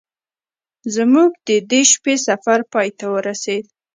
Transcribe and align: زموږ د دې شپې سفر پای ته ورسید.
زموږ 0.95 1.31
د 1.47 1.49
دې 1.69 1.81
شپې 1.91 2.15
سفر 2.27 2.59
پای 2.73 2.89
ته 2.97 3.05
ورسید. 3.15 3.65